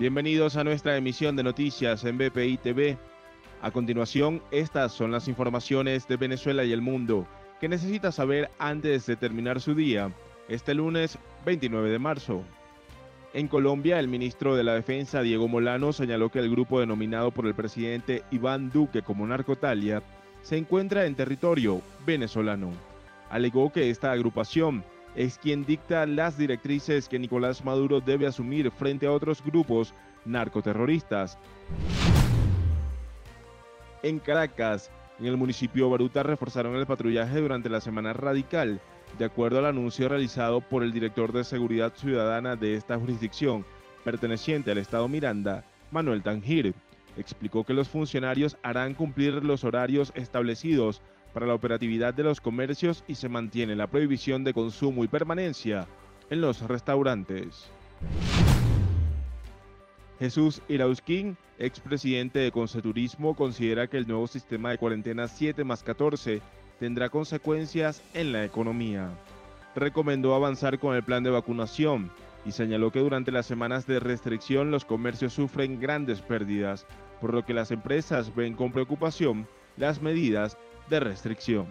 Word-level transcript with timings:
Bienvenidos 0.00 0.56
a 0.56 0.64
nuestra 0.64 0.96
emisión 0.96 1.36
de 1.36 1.42
noticias 1.42 2.06
en 2.06 2.16
BPI 2.16 2.56
TV. 2.56 2.96
A 3.60 3.70
continuación, 3.70 4.42
estas 4.50 4.92
son 4.92 5.12
las 5.12 5.28
informaciones 5.28 6.08
de 6.08 6.16
Venezuela 6.16 6.64
y 6.64 6.72
el 6.72 6.80
mundo 6.80 7.26
que 7.60 7.68
necesita 7.68 8.10
saber 8.10 8.48
antes 8.58 9.04
de 9.04 9.16
terminar 9.16 9.60
su 9.60 9.74
día, 9.74 10.10
este 10.48 10.72
lunes 10.72 11.18
29 11.44 11.90
de 11.90 11.98
marzo. 11.98 12.42
En 13.34 13.46
Colombia, 13.46 14.00
el 14.00 14.08
ministro 14.08 14.56
de 14.56 14.64
la 14.64 14.72
Defensa, 14.72 15.20
Diego 15.20 15.48
Molano, 15.48 15.92
señaló 15.92 16.30
que 16.30 16.38
el 16.38 16.50
grupo 16.50 16.80
denominado 16.80 17.30
por 17.30 17.46
el 17.46 17.54
presidente 17.54 18.22
Iván 18.30 18.70
Duque 18.70 19.02
como 19.02 19.26
Narcotalia 19.26 20.02
se 20.40 20.56
encuentra 20.56 21.04
en 21.04 21.14
territorio 21.14 21.82
venezolano. 22.06 22.70
Alegó 23.28 23.70
que 23.70 23.90
esta 23.90 24.12
agrupación 24.12 24.82
es 25.14 25.38
quien 25.38 25.64
dicta 25.64 26.06
las 26.06 26.38
directrices 26.38 27.08
que 27.08 27.18
Nicolás 27.18 27.64
Maduro 27.64 28.00
debe 28.00 28.26
asumir 28.26 28.70
frente 28.70 29.06
a 29.06 29.12
otros 29.12 29.42
grupos 29.44 29.94
narcoterroristas. 30.24 31.38
En 34.02 34.18
Caracas, 34.18 34.90
en 35.18 35.26
el 35.26 35.36
municipio 35.36 35.90
Baruta 35.90 36.22
reforzaron 36.22 36.76
el 36.76 36.86
patrullaje 36.86 37.40
durante 37.40 37.68
la 37.68 37.80
semana 37.80 38.12
radical, 38.12 38.80
de 39.18 39.24
acuerdo 39.24 39.58
al 39.58 39.66
anuncio 39.66 40.08
realizado 40.08 40.60
por 40.60 40.82
el 40.82 40.92
director 40.92 41.32
de 41.32 41.44
Seguridad 41.44 41.92
Ciudadana 41.94 42.56
de 42.56 42.74
esta 42.74 42.98
jurisdicción, 42.98 43.66
perteneciente 44.04 44.70
al 44.70 44.78
Estado 44.78 45.08
Miranda, 45.08 45.64
Manuel 45.90 46.22
Tangir. 46.22 46.74
Explicó 47.16 47.64
que 47.64 47.74
los 47.74 47.88
funcionarios 47.88 48.56
harán 48.62 48.94
cumplir 48.94 49.44
los 49.44 49.64
horarios 49.64 50.12
establecidos 50.14 51.02
para 51.32 51.46
la 51.46 51.54
operatividad 51.54 52.14
de 52.14 52.24
los 52.24 52.40
comercios 52.40 53.04
y 53.06 53.14
se 53.14 53.28
mantiene 53.28 53.76
la 53.76 53.86
prohibición 53.86 54.44
de 54.44 54.54
consumo 54.54 55.04
y 55.04 55.08
permanencia 55.08 55.86
en 56.28 56.40
los 56.40 56.60
restaurantes. 56.62 57.70
Jesús 60.18 60.60
Irausquín, 60.68 61.36
expresidente 61.58 62.40
de 62.40 62.52
Conceturismo, 62.52 63.34
considera 63.34 63.86
que 63.86 63.96
el 63.96 64.06
nuevo 64.06 64.26
sistema 64.26 64.70
de 64.70 64.78
cuarentena 64.78 65.28
7 65.28 65.64
más 65.64 65.82
14 65.82 66.42
tendrá 66.78 67.08
consecuencias 67.08 68.02
en 68.12 68.32
la 68.32 68.44
economía. 68.44 69.08
Recomendó 69.74 70.34
avanzar 70.34 70.78
con 70.78 70.94
el 70.94 71.02
plan 71.02 71.22
de 71.22 71.30
vacunación 71.30 72.10
y 72.44 72.52
señaló 72.52 72.90
que 72.90 73.00
durante 73.00 73.32
las 73.32 73.46
semanas 73.46 73.86
de 73.86 74.00
restricción 74.00 74.70
los 74.70 74.84
comercios 74.84 75.32
sufren 75.32 75.80
grandes 75.80 76.20
pérdidas, 76.20 76.86
por 77.20 77.32
lo 77.32 77.44
que 77.44 77.54
las 77.54 77.70
empresas 77.70 78.34
ven 78.34 78.54
con 78.54 78.72
preocupación 78.72 79.46
las 79.76 80.02
medidas 80.02 80.58
de 80.90 81.00
restricción. 81.00 81.66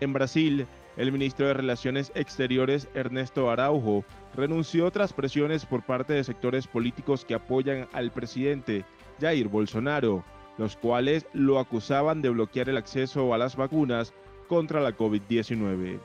En 0.00 0.12
Brasil, 0.12 0.66
el 0.96 1.12
ministro 1.12 1.46
de 1.46 1.54
Relaciones 1.54 2.12
Exteriores 2.14 2.88
Ernesto 2.94 3.50
Araujo 3.50 4.04
renunció 4.34 4.90
tras 4.90 5.12
presiones 5.12 5.66
por 5.66 5.84
parte 5.84 6.14
de 6.14 6.24
sectores 6.24 6.66
políticos 6.66 7.24
que 7.24 7.34
apoyan 7.34 7.88
al 7.92 8.10
presidente 8.12 8.84
Jair 9.20 9.48
Bolsonaro, 9.48 10.24
los 10.56 10.76
cuales 10.76 11.26
lo 11.34 11.58
acusaban 11.58 12.22
de 12.22 12.30
bloquear 12.30 12.68
el 12.68 12.78
acceso 12.78 13.34
a 13.34 13.38
las 13.38 13.56
vacunas 13.56 14.14
contra 14.48 14.80
la 14.80 14.96
COVID-19. 14.96 15.98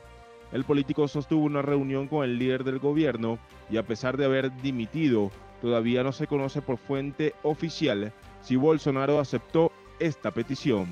El 0.52 0.64
político 0.64 1.08
sostuvo 1.08 1.44
una 1.44 1.62
reunión 1.62 2.08
con 2.08 2.24
el 2.24 2.38
líder 2.38 2.64
del 2.64 2.78
gobierno 2.78 3.38
y 3.70 3.78
a 3.78 3.86
pesar 3.86 4.18
de 4.18 4.26
haber 4.26 4.54
dimitido, 4.60 5.30
todavía 5.62 6.02
no 6.02 6.12
se 6.12 6.26
conoce 6.26 6.60
por 6.60 6.76
fuente 6.76 7.34
oficial 7.42 8.12
si 8.42 8.56
Bolsonaro 8.56 9.18
aceptó 9.18 9.72
esta 10.02 10.30
petición. 10.30 10.86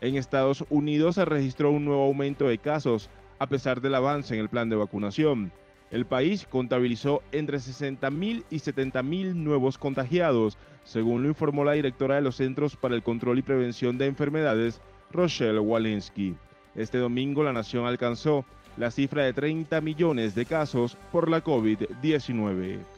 En 0.00 0.16
Estados 0.16 0.64
Unidos 0.70 1.16
se 1.16 1.24
registró 1.24 1.70
un 1.70 1.84
nuevo 1.84 2.04
aumento 2.04 2.46
de 2.46 2.58
casos 2.58 3.10
a 3.38 3.46
pesar 3.46 3.80
del 3.80 3.94
avance 3.94 4.34
en 4.34 4.40
el 4.40 4.48
plan 4.48 4.68
de 4.68 4.76
vacunación. 4.76 5.52
El 5.90 6.06
país 6.06 6.46
contabilizó 6.48 7.22
entre 7.32 7.58
60.000 7.58 8.44
y 8.50 8.56
70.000 8.56 9.34
nuevos 9.34 9.78
contagiados, 9.78 10.58
según 10.84 11.22
lo 11.22 11.28
informó 11.28 11.64
la 11.64 11.72
directora 11.72 12.16
de 12.16 12.22
los 12.22 12.36
Centros 12.36 12.76
para 12.76 12.94
el 12.94 13.02
Control 13.02 13.38
y 13.38 13.42
Prevención 13.42 13.96
de 13.98 14.06
Enfermedades, 14.06 14.80
Rochelle 15.10 15.58
Walensky. 15.58 16.36
Este 16.74 16.98
domingo 16.98 17.42
la 17.42 17.52
nación 17.52 17.86
alcanzó 17.86 18.44
la 18.76 18.90
cifra 18.90 19.24
de 19.24 19.32
30 19.32 19.80
millones 19.80 20.34
de 20.34 20.46
casos 20.46 20.96
por 21.10 21.28
la 21.28 21.42
COVID-19. 21.42 22.97